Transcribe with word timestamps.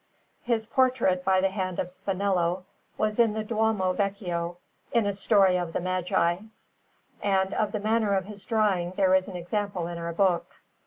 His 0.41 0.65
portrait, 0.65 1.23
by 1.23 1.41
the 1.41 1.49
hand 1.51 1.77
of 1.77 1.85
Spinello, 1.91 2.63
was 2.97 3.19
in 3.19 3.33
the 3.33 3.43
Duomo 3.43 3.93
Vecchio, 3.93 4.57
in 4.91 5.05
a 5.05 5.13
story 5.13 5.57
of 5.57 5.73
the 5.73 5.79
Magi; 5.79 6.37
and 7.21 7.53
of 7.53 7.71
the 7.71 7.79
manner 7.79 8.15
of 8.15 8.25
his 8.25 8.43
drawing 8.43 8.93
there 8.97 9.13
is 9.13 9.27
an 9.27 9.35
example 9.35 9.85
in 9.85 9.99
our 9.99 10.11
book. 10.11 10.55